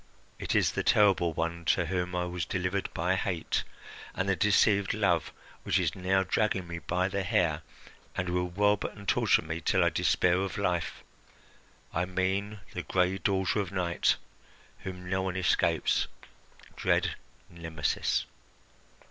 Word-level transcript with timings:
It 0.39 0.55
is 0.55 0.71
the 0.71 0.81
terrible 0.81 1.31
one 1.31 1.63
to 1.65 1.85
whom 1.85 2.15
I 2.15 2.25
was 2.25 2.43
delivered 2.43 2.91
by 2.91 3.13
hate 3.13 3.63
and 4.15 4.27
the 4.27 4.35
deceived 4.35 4.95
love 4.95 5.31
which 5.61 5.77
is 5.77 5.93
now 5.93 6.23
dragging 6.23 6.67
me 6.67 6.79
by 6.79 7.07
the 7.07 7.21
hair, 7.21 7.61
and 8.17 8.27
will 8.29 8.49
rob 8.49 8.83
and 8.83 9.07
torture 9.07 9.43
me 9.43 9.61
till 9.61 9.83
I 9.83 9.89
despair 9.89 10.37
of 10.37 10.57
life. 10.57 11.03
I 11.93 12.05
mean 12.05 12.61
the 12.73 12.81
gray 12.81 13.19
daughter 13.19 13.59
of 13.59 13.71
Night, 13.71 14.15
whom 14.79 15.07
no 15.07 15.21
one 15.21 15.35
escapes, 15.37 16.07
dread 16.75 17.13
Nemesis." 17.47 18.25